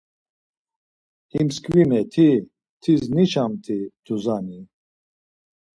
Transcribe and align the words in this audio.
İmskvimet̆i 1.39 2.29
tis 2.81 3.03
niçamt̆i 3.15 3.79
duzani. 4.05 4.59